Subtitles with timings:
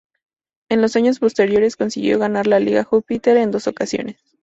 [0.69, 4.17] En los años posteriores, consiguió ganar la Liga Jupiler en dos ocasiones.